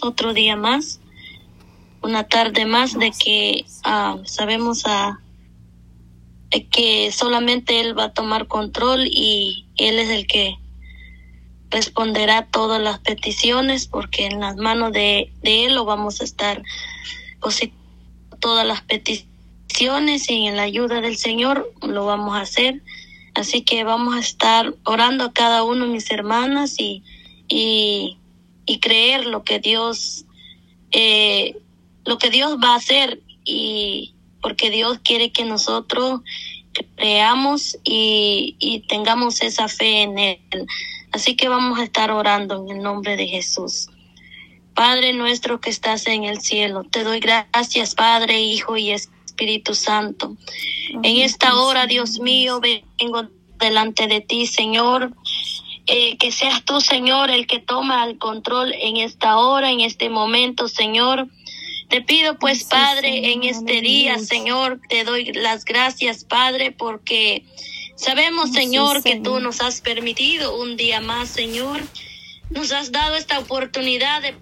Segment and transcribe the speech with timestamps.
[0.00, 1.00] otro día más,
[2.02, 5.20] una tarde más de que ah, sabemos a
[6.70, 10.56] que solamente Él va a tomar control y Él es el que
[11.70, 16.62] responderá todas las peticiones porque en las manos de, Él lo vamos a estar
[18.40, 22.82] todas las peticiones y en la ayuda del Señor lo vamos a hacer.
[23.34, 27.02] Así que vamos a estar orando a cada uno mis hermanas y,
[27.48, 28.18] y,
[28.68, 30.26] y creer lo que Dios,
[30.92, 31.56] eh,
[32.04, 36.20] lo que Dios va a hacer y porque Dios quiere que nosotros
[36.96, 40.66] creamos y, y tengamos esa fe en Él.
[41.12, 43.88] Así que vamos a estar orando en el nombre de Jesús.
[44.74, 50.36] Padre nuestro que estás en el cielo, te doy gracias, Padre, Hijo y Espíritu Santo.
[51.02, 55.12] En esta hora, Dios mío, vengo delante de ti, Señor.
[55.90, 60.10] Eh, que seas tú, Señor, el que toma el control en esta hora, en este
[60.10, 61.28] momento, Señor.
[61.88, 67.46] Te pido pues, Padre, en este día, Señor, te doy las gracias, Padre, porque
[67.96, 71.80] sabemos, Señor, que tú nos has permitido un día más, Señor.
[72.50, 74.34] Nos has dado esta oportunidad de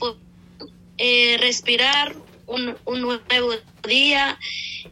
[0.99, 2.17] eh, respirar
[2.49, 3.53] un, un, nuevo
[3.87, 4.37] día.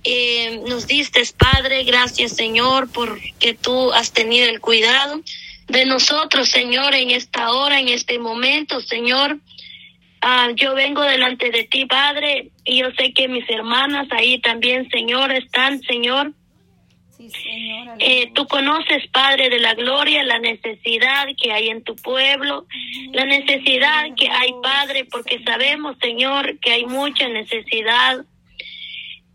[0.05, 5.21] Eh, nos diste, Padre, gracias, Señor, porque tú has tenido el cuidado
[5.69, 9.39] de nosotros, Señor, en esta hora, en este momento, Señor.
[10.21, 14.89] Ah, yo vengo delante de ti, Padre, y yo sé que mis hermanas ahí también,
[14.91, 16.33] Señor, están, Señor.
[17.99, 22.67] Eh, tú conoces, Padre de la Gloria, la necesidad que hay en tu pueblo,
[23.13, 28.25] la necesidad que hay, Padre, porque sabemos, Señor, que hay mucha necesidad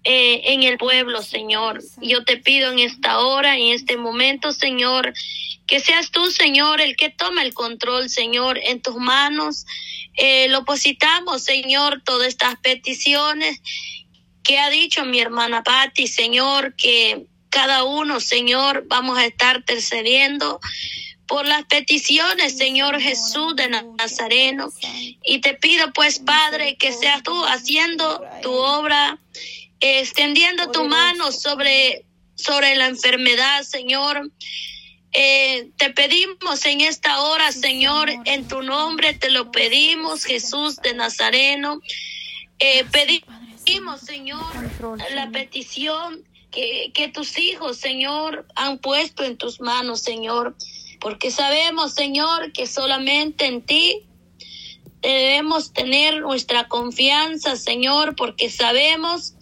[0.04, 1.82] eh, en el pueblo, Señor.
[2.02, 5.14] Yo te pido en esta hora, en este momento, Señor,
[5.70, 9.68] que seas tú, Señor, el que toma el control, Señor, en tus manos.
[10.16, 13.62] Eh, lo positamos, Señor, todas estas peticiones
[14.44, 20.60] que ha dicho mi hermana Patti, Señor, que cada uno, Señor, vamos a estar intercediendo
[21.28, 24.74] por las peticiones, Señor Jesús de Nazareno.
[25.24, 29.20] Y te pido, pues, Padre, que seas tú haciendo tu obra,
[29.80, 34.32] extendiendo tu mano sobre, sobre la enfermedad, Señor.
[35.12, 40.94] Eh, te pedimos en esta hora, Señor, en tu nombre te lo pedimos, Jesús de
[40.94, 41.82] Nazareno.
[42.60, 44.46] Eh, pedimos, Señor,
[45.16, 50.56] la petición que, que tus hijos, Señor, han puesto en tus manos, Señor,
[51.00, 54.06] porque sabemos, Señor, que solamente en ti
[55.02, 59.34] debemos tener nuestra confianza, Señor, porque sabemos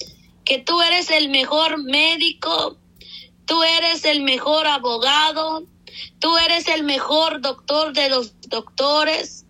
[0.45, 2.77] que tú eres el mejor médico,
[3.47, 5.63] Tú eres el mejor abogado,
[6.19, 9.45] tú eres el mejor doctor de los doctores,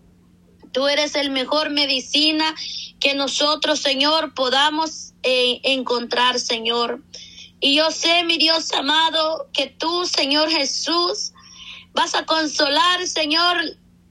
[0.72, 2.54] tú eres el mejor medicina
[3.00, 7.02] que nosotros, Señor, podamos eh, encontrar, Señor.
[7.60, 11.32] Y yo sé, mi Dios amado, que tú, Señor Jesús,
[11.92, 13.56] vas a consolar, Señor,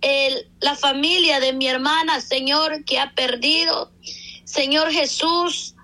[0.01, 3.93] el, la familia de mi hermana, Señor, que ha perdido.
[4.43, 5.75] Señor Jesús,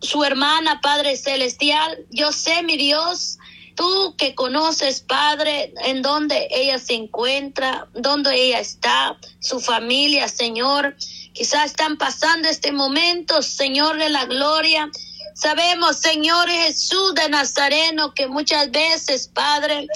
[0.00, 2.04] su hermana, Padre Celestial.
[2.10, 3.38] Yo sé, mi Dios,
[3.74, 10.96] tú que conoces, Padre, en dónde ella se encuentra, dónde ella está, su familia, Señor.
[11.32, 14.90] Quizás están pasando este momento, Señor de la gloria.
[15.34, 19.86] Sabemos, Señor Jesús de Nazareno, que muchas veces, Padre,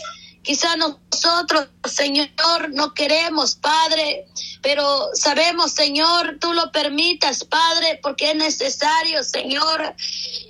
[0.45, 4.27] quizás nosotros, Señor, no queremos, Padre,
[4.63, 9.95] pero sabemos, Señor, tú lo permitas, Padre, porque es necesario, Señor.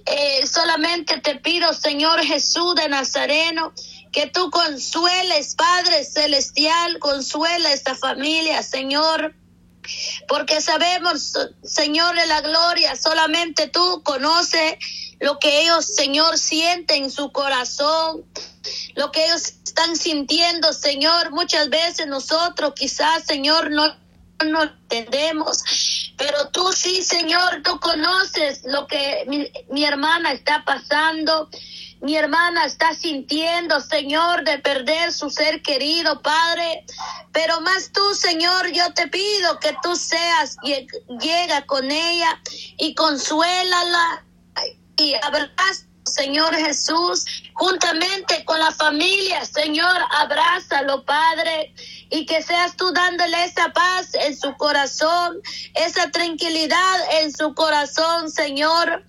[0.06, 3.72] Eh, solamente te pido, Señor Jesús de Nazareno,
[4.12, 9.34] que tú consueles, Padre Celestial, consuela esta familia, Señor.
[10.28, 14.76] Porque sabemos, Señor de la gloria, solamente tú conoces
[15.20, 18.24] lo que ellos, Señor, sienten en su corazón,
[18.94, 21.30] lo que ellos están sintiendo, Señor.
[21.30, 24.04] Muchas veces nosotros quizás, Señor, no
[24.44, 31.48] no entendemos, pero tú sí, Señor, tú conoces lo que mi, mi, hermana está pasando.
[32.00, 36.84] Mi hermana está sintiendo, Señor, de perder su ser querido, Padre.
[37.32, 40.56] Pero más tú, Señor, yo te pido que tú seas,
[41.20, 42.38] llega con ella
[42.76, 44.24] y consuélala
[44.96, 47.24] y abraza, Señor Jesús,
[47.54, 51.72] juntamente con la familia, Señor, abrázalo, Padre
[52.10, 55.40] y que seas tú dándole esa paz en su corazón,
[55.74, 59.04] esa tranquilidad en su corazón, Señor.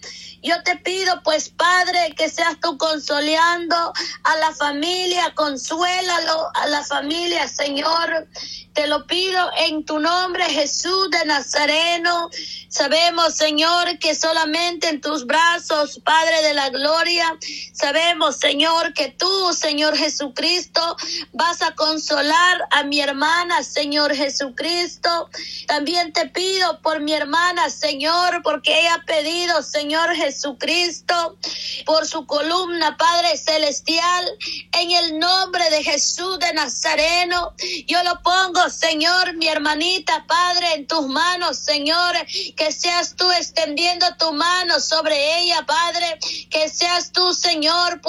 [0.45, 3.75] Yo te pido, pues, Padre, que seas tú consoleando
[4.23, 8.27] a la familia, consuélalo a la familia, Señor.
[8.73, 12.29] Te lo pido en tu nombre, Jesús de Nazareno.
[12.69, 17.35] Sabemos, Señor, que solamente en tus brazos, Padre de la Gloria,
[17.73, 20.95] sabemos, Señor, que tú, Señor Jesucristo,
[21.33, 25.29] vas a consolar a mi hermana, Señor Jesucristo.
[25.67, 31.37] También te pido por mi hermana, Señor, porque ella ha pedido, Señor Jesucristo,
[31.85, 34.25] por su columna, Padre Celestial,
[34.73, 37.53] en el nombre de Jesús de Nazareno.
[37.87, 42.15] Yo lo pongo, Señor, mi hermanita, Padre, en tus manos, Señor,
[42.55, 48.01] que seas tú extendiendo tu mano sobre ella, Padre, que seas tú, Señor,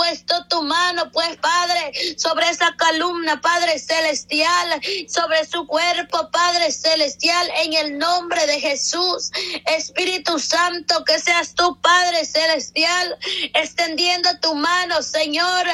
[0.49, 7.73] tu mano, pues, Padre, sobre esa columna, Padre celestial, sobre su cuerpo, Padre celestial, en
[7.75, 9.31] el nombre de Jesús,
[9.67, 13.19] Espíritu Santo, que seas tú, Padre celestial,
[13.55, 15.67] extendiendo tu mano, Señor,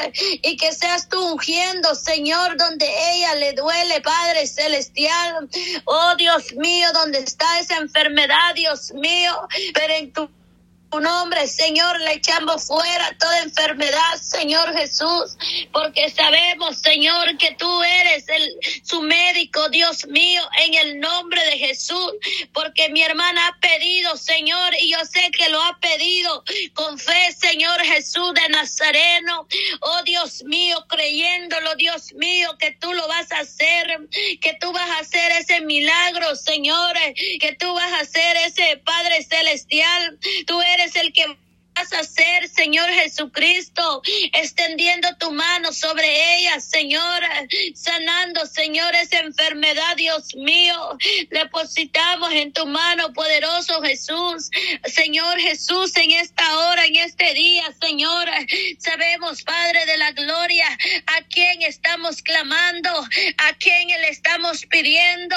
[0.42, 5.48] y que seas tú ungiendo, Señor, donde ella le duele, Padre celestial.
[5.84, 9.32] Oh Dios mío, donde está esa enfermedad, Dios mío,
[9.74, 10.30] pero en tu
[11.00, 15.36] nombre, Señor, le echamos fuera toda enfermedad, Señor Jesús,
[15.72, 21.58] porque sabemos, Señor, que tú eres el, su médico, Dios mío, en el nombre de
[21.58, 22.12] Jesús,
[22.52, 26.44] porque mi hermana ha pedido, Señor, y yo sé que lo ha pedido
[26.74, 29.46] con fe, Señor Jesús de Nazareno,
[29.80, 30.11] oh Dios
[30.44, 34.08] mío, creyéndolo, Dios mío, que tú lo vas a hacer,
[34.40, 36.94] que tú vas a hacer ese milagro, Señor,
[37.40, 41.36] que tú vas a hacer ese Padre Celestial, tú eres es el que
[41.74, 44.02] vas a hacer, Señor Jesucristo,
[44.32, 47.22] extendiendo tu mano sobre ella, Señor,
[47.74, 50.98] sanando, Señor, esa enfermedad, Dios mío.
[51.30, 54.50] Depositamos en tu mano, poderoso Jesús,
[54.84, 58.28] Señor Jesús, en esta hora, en este día, Señor.
[58.78, 60.66] Sabemos, Padre de la gloria,
[61.06, 65.36] a quién estamos clamando, a quién le estamos pidiendo.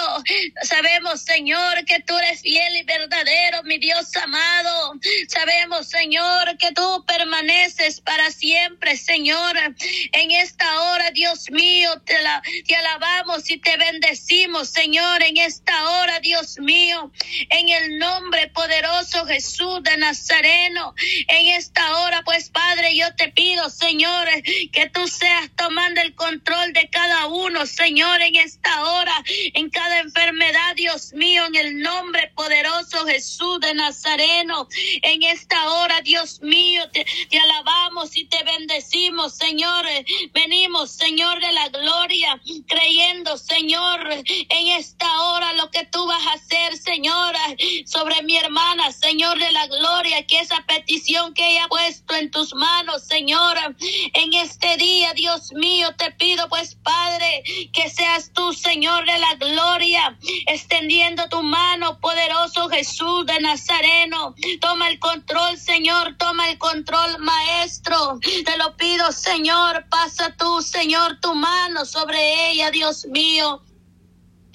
[0.64, 4.94] Sabemos, Señor, que tú eres fiel y verdadero, mi Dios amado.
[5.28, 6.25] Sabemos, Señor,
[6.58, 9.58] que tú permaneces para siempre, Señor.
[10.12, 15.90] En esta hora, Dios mío, te, la, te alabamos y te bendecimos, Señor, en esta
[15.90, 17.12] hora, Dios mío,
[17.50, 20.94] en el nombre poderoso Jesús de Nazareno.
[21.28, 24.28] En esta hora, pues, Padre, yo te pido, Señor,
[24.72, 29.14] que tú seas tomando el control de cada uno, Señor, en esta hora,
[29.54, 34.68] en cada enfermedad, Dios mío, en el nombre poderoso Jesús de Nazareno.
[35.02, 37.06] En esta hora, Dios Dios mío, te,
[37.38, 39.86] alabamos y te bendecimos, Señor.
[40.32, 46.34] Venimos, Señor de la gloria, creyendo, Señor, en esta hora lo que tú vas a
[46.36, 47.36] hacer, Señor,
[47.86, 52.32] sobre mi hermana, Señor de la gloria, que esa petición que ella ha puesto en
[52.32, 53.58] tus manos, Señor,
[54.14, 59.36] en este día, Dios mío, te pido, pues, Padre, que seas tú, Señor de la
[59.36, 64.34] gloria, extendiendo tu mano, poderoso Jesús de Nazareno.
[64.62, 68.20] Toma el control, Señor toma el control, Maestro.
[68.22, 73.62] Te lo pido, Señor, pasa tú, Señor, tu mano sobre ella, Dios mío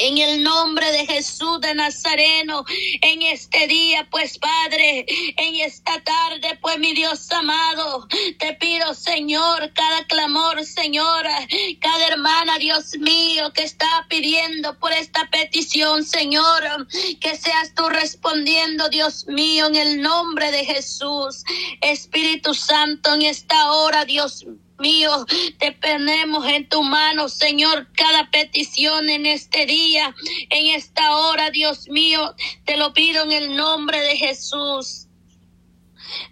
[0.01, 2.65] en el nombre de Jesús de Nazareno,
[3.03, 5.05] en este día, pues Padre,
[5.37, 8.09] en esta tarde, pues mi Dios amado,
[8.39, 11.47] te pido, Señor, cada clamor, Señora,
[11.81, 16.89] cada hermana, Dios mío, que está pidiendo por esta petición, Señor,
[17.21, 21.45] que seas tú respondiendo, Dios mío, en el nombre de Jesús,
[21.83, 25.11] Espíritu Santo, en esta hora, Dios mío mío,
[25.59, 30.15] te ponemos en tu mano, Señor, cada petición en este día,
[30.51, 32.35] en esta hora, Dios mío,
[32.65, 35.07] te lo pido en el nombre de Jesús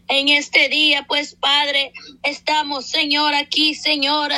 [0.08, 4.32] en este día, pues Padre, estamos, Señor, aquí, Señor,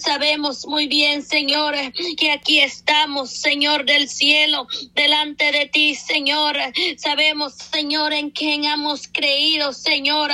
[0.00, 1.74] sabemos muy bien, Señor,
[2.16, 6.56] que aquí estamos, Señor del cielo, delante de ti, Señor.
[6.96, 10.30] Sabemos, Señor, en quien hemos creído, Señor,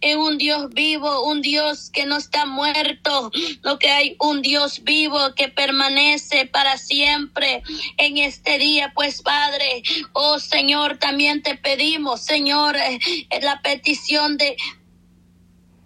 [0.00, 3.30] en un Dios vivo, un Dios que no está muerto,
[3.62, 7.62] lo que hay un Dios vivo que permanece para siempre
[7.98, 9.82] en este día, pues Padre,
[10.14, 12.76] oh Señor, también te pedimos, Señor,
[13.42, 13.89] la petición
[14.38, 14.56] de,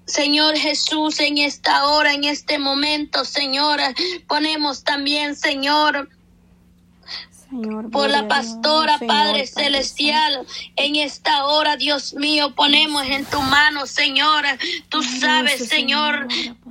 [0.06, 3.80] Señor Jesús, en esta hora, en este momento, Señor,
[4.26, 6.08] ponemos también, Señor,
[7.92, 10.46] por la pastora, Padre Celestial.
[10.76, 14.44] En esta hora, Dios mío, ponemos en tu mano, Señor.
[14.88, 16.26] Tú sabes, Señor,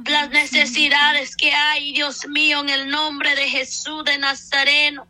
[0.05, 5.07] las necesidades que hay, Dios mío, en el nombre de Jesús de Nazareno.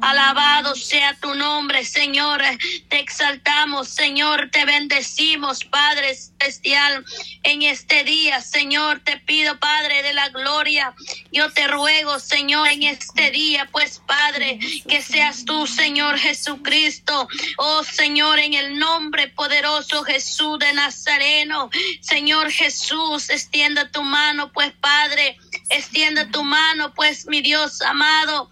[0.00, 2.42] Alabado sea tu nombre, Señor.
[2.88, 4.50] Te exaltamos, Señor.
[4.50, 7.04] Te bendecimos, Padre Celestial.
[7.42, 10.94] En este día, Señor, te pido, Padre de la gloria.
[11.32, 14.58] Yo te ruego, Señor, en este día, pues, Padre,
[14.88, 17.28] que seas tú, Señor Jesucristo.
[17.56, 21.70] Oh, Señor, en el nombre poderoso Jesús de Nazareno.
[22.00, 25.38] Señor Jesús, extienda tu mano, pues, Padre.
[25.70, 28.50] Extienda tu mano, pues, mi Dios amado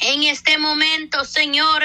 [0.00, 1.82] en este momento, Señor,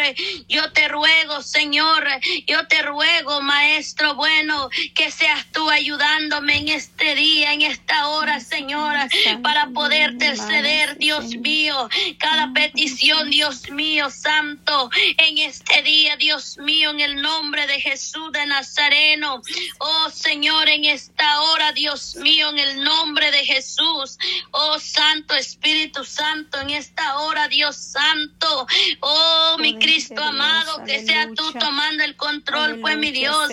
[0.47, 2.07] yo te ruego, Señor,
[2.47, 8.39] yo te ruego, Maestro bueno, que seas tú ayudándome en este día, en esta hora,
[8.39, 8.95] Señor,
[9.41, 11.89] para poder ceder, Dios mío,
[12.19, 18.31] cada petición, Dios mío, Santo, en este día, Dios mío, en el nombre de Jesús
[18.31, 19.41] de Nazareno.
[19.79, 24.17] Oh, Señor, en esta hora, Dios mío, en el nombre de Jesús.
[24.51, 28.67] Oh, Santo Espíritu Santo, en esta hora, Dios Santo Santo.
[28.99, 33.49] Oh, mi Cristo amado, que seas tú tomando el control, pues mi Dios,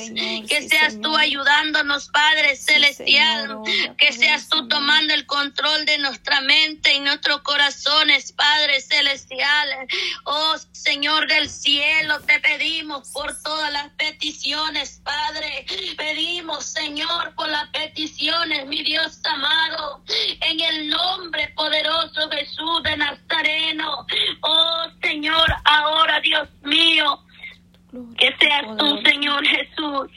[0.49, 3.59] que seas tú ayudándonos, Padre Celestial,
[3.97, 9.69] que seas tú tomando el control de nuestra mente y nuestros corazones, Padre Celestial.
[10.25, 15.67] Oh, Señor del cielo, te pedimos por todas las peticiones, Padre.
[15.97, 20.03] Pedimos, Señor, por las peticiones, mi Dios amado,
[20.41, 24.07] en el nombre poderoso Jesús de Nazareno.
[24.43, 27.19] Oh Señor, ahora Dios mío,
[28.17, 30.11] que seas tú, Señor Jesús.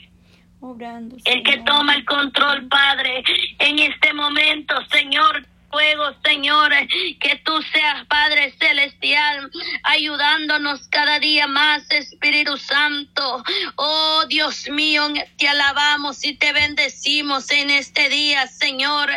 [1.24, 3.22] el que toma el control, Padre,
[3.58, 6.70] en este momento, Señor, fuego, Señor,
[7.18, 9.50] que tú seas Padre Celestial,
[9.82, 13.42] ayudándonos cada día más, Espíritu Santo.
[13.74, 19.10] Oh Dios mío, te alabamos y te bendecimos en este día, Señor.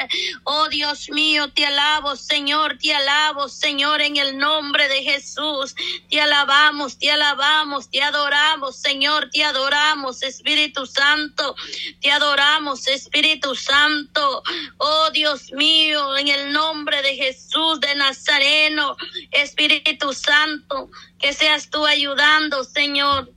[0.46, 5.76] Oh Dios mío, te alabo, Señor, te alabo, Señor, en el nombre de Jesús.
[6.10, 11.56] Te alabamos, te alabamos, te adoramos, Señor, te adoramos, Espíritu Santo.
[12.02, 14.42] Te adoramos, Espíritu Santo.
[14.78, 18.96] Oh Dios mío, en el nombre de Jesús de Nazareno,
[19.32, 20.90] Espíritu Santo,
[21.20, 23.32] que seas tú ayudando, Señor,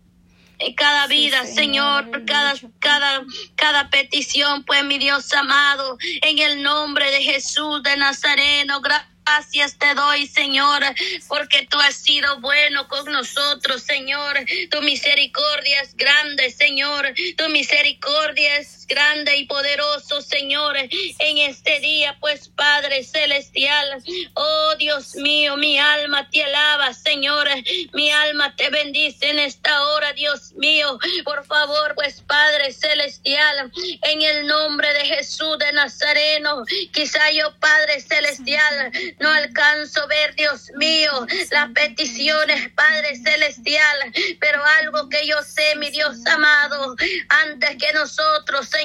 [0.58, 3.24] en cada vida, Señor, cada, cada,
[3.56, 9.78] cada petición, pues mi Dios amado, en el nombre de Jesús de Nazareno, gracias Gracias
[9.78, 10.82] te doy, Señor,
[11.28, 14.36] porque tú has sido bueno con nosotros, Señor.
[14.70, 17.14] Tu misericordia es grande, Señor.
[17.36, 24.02] Tu misericordia es grande y poderoso, Señor, en este día, pues Padre Celestial.
[24.34, 27.48] Oh Dios mío, mi alma te alaba, Señor.
[27.92, 30.98] Mi alma te bendice en esta hora, Dios mío.
[31.24, 33.70] Por favor, pues Padre Celestial,
[34.02, 40.70] en el nombre de Jesús de Nazareno, quizá yo, Padre Celestial, no alcanzo ver, Dios
[40.76, 46.96] mío, las peticiones, Padre Celestial, pero algo que yo sé, mi Dios amado,
[47.28, 48.79] antes que nosotros, Señor,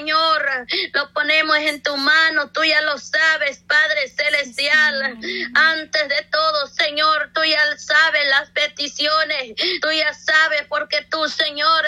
[0.94, 5.18] lo ponemos en tu mano, tú ya lo sabes, Padre Celestial,
[5.54, 11.86] antes de todo, Señor, tú ya sabes las peticiones, tú ya sabes porque tú, Señor,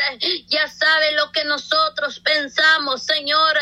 [0.48, 3.58] ya sabes lo que nosotros pensamos, Señor,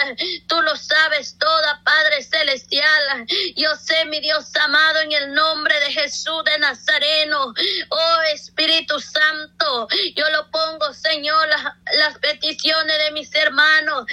[0.47, 3.25] tú lo sabes toda, Padre Celestial,
[3.55, 7.53] yo sé, mi Dios amado, en el nombre de Jesús de Nazareno.
[7.89, 14.05] Oh Espíritu Santo, yo lo pongo, Señor, las, peticiones de mis hermanos,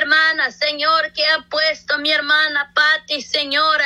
[0.00, 3.80] hermanas, Señor, que ha puesto mi hermana Patti, Señor.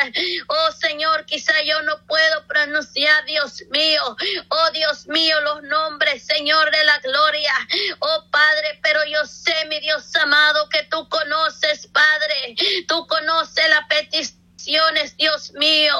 [0.46, 4.16] Oh Señor, quizá yo no puedo pronunciar, Dios mío,
[4.48, 7.54] oh Dios mío, los nombres, Señor de la gloria.
[7.98, 12.54] Oh Padre, pero yo sé, mi Dios amado, que tú conoces, Padre,
[12.86, 14.44] tú conoces la petición
[15.18, 15.94] Dios mío.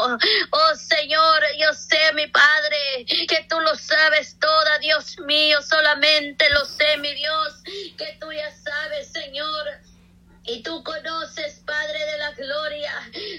[0.50, 6.64] Oh Señor, yo sé, mi Padre, que tú lo sabes toda, Dios mío, solamente lo
[6.64, 7.62] sé, mi Dios,
[7.98, 8.63] que tú ya sabes.
[10.46, 12.92] Y tú conoces, Padre de la Gloria.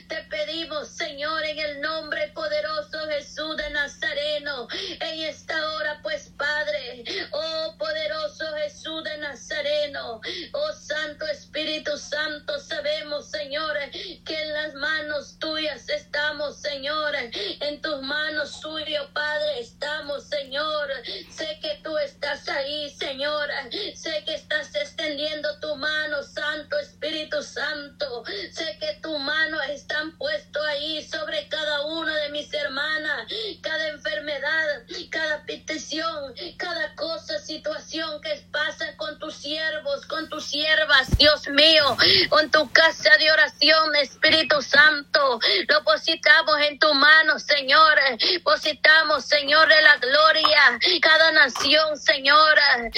[0.07, 7.03] Te pedimos, Señor, en el nombre poderoso Jesús de Nazareno, en esta hora, pues, Padre,
[7.31, 10.19] oh poderoso Jesús de Nazareno,
[10.53, 18.01] oh Santo Espíritu Santo, sabemos, Señor, que en las manos tuyas estamos, Señor, en tus
[18.01, 20.89] manos tuyas, Padre, estamos, Señor.
[42.29, 45.39] Con tu casa de oración, Espíritu Santo.
[45.67, 47.97] Lo positamos en tu mano, Señor.
[48.43, 52.89] Positamos, Señor, de la gloria, cada nación, Señora.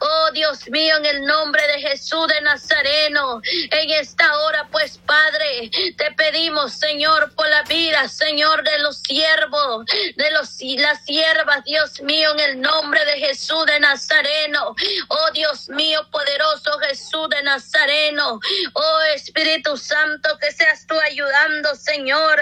[0.00, 5.70] Oh Dios mío, en el nombre de Jesús de Nazareno, en esta hora, pues Padre,
[5.96, 9.86] te pedimos, Señor, por la vida, Señor, de los siervos,
[10.16, 14.74] de los las siervas, Dios mío, en el nombre de Jesús de Nazareno.
[15.08, 18.40] Oh Dios mío, poderoso Jesús de Nazareno.
[18.74, 22.40] Oh Espíritu Santo, que seas tú ayudando, Señor.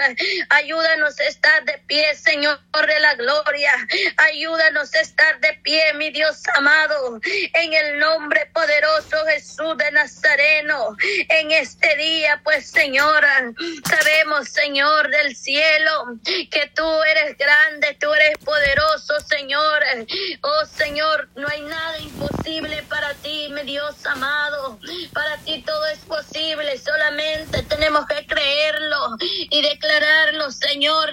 [0.49, 3.73] Ayúdanos a estar de pie, Señor de la gloria.
[4.17, 7.19] Ayúdanos a estar de pie, mi Dios amado
[7.53, 10.95] en el nombre poderoso Jesús de Nazareno.
[11.29, 13.51] En este día, pues Señora,
[13.87, 19.83] sabemos, Señor del cielo, que tú eres grande, tú eres poderoso, Señor.
[20.41, 24.79] Oh Señor, no hay nada imposible para ti, mi Dios amado.
[25.13, 31.11] Para ti todo es posible, solamente tenemos que creerlo y declararlo, Señor.